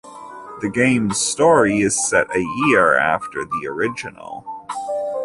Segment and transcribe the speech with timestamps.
[0.61, 4.43] The game's story is set a year after the original.